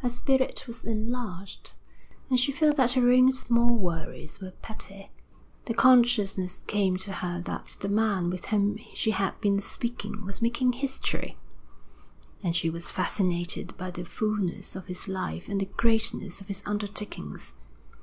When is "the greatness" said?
15.62-16.42